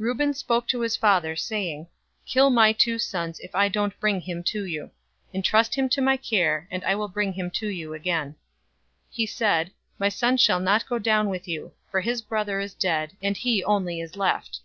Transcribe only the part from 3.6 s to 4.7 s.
don't bring him to